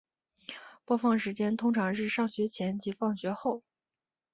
[0.83, 3.61] 播放时间通常是上学前及放学后。